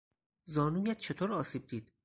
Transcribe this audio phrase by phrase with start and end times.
[0.45, 1.91] زانویت چطور آسیب دید؟